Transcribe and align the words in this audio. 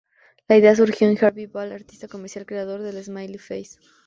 La 0.47 0.57
idea 0.57 0.75
surgió 0.75 1.07
de 1.07 1.19
Harvey 1.23 1.45
Ball, 1.45 1.73
artista 1.73 2.07
comercial, 2.07 2.47
creador 2.47 2.81
de 2.81 2.91
la 2.91 3.03
Smiley 3.03 3.37
Face. 3.37 3.77